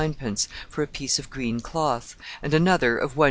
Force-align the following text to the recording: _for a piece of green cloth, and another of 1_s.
_for 0.67 0.81
a 0.81 0.87
piece 0.87 1.19
of 1.19 1.29
green 1.29 1.59
cloth, 1.59 2.15
and 2.41 2.55
another 2.55 2.97
of 2.97 3.13
1_s. 3.13 3.17